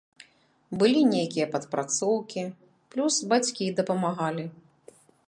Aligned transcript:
Былі 0.83 1.01
нейкія 1.15 1.47
падпрацоўкі, 1.55 2.43
плюс 2.95 3.21
бацькі 3.35 3.71
дапамагалі. 3.81 4.45